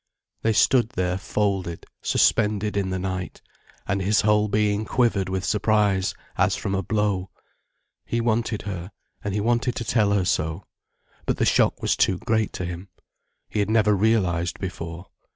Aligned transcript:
They 0.41 0.53
stood 0.53 0.89
there 0.95 1.19
folded, 1.19 1.85
suspended 2.01 2.75
in 2.75 2.89
the 2.89 2.97
night. 2.97 3.39
And 3.87 4.01
his 4.01 4.21
whole 4.21 4.47
being 4.47 4.83
quivered 4.83 5.29
with 5.29 5.45
surprise, 5.45 6.15
as 6.39 6.55
from 6.55 6.73
a 6.73 6.81
blow. 6.81 7.29
He 8.03 8.19
wanted 8.19 8.63
her, 8.63 8.89
and 9.23 9.35
he 9.35 9.39
wanted 9.41 9.75
to 9.75 9.83
tell 9.85 10.11
her 10.13 10.25
so. 10.25 10.65
But 11.27 11.37
the 11.37 11.45
shock 11.45 11.83
was 11.83 11.95
too 11.95 12.17
great 12.17 12.51
to 12.53 12.65
him. 12.65 12.87
He 13.47 13.59
had 13.59 13.69
never 13.69 13.95
realized 13.95 14.59
before. 14.59 15.05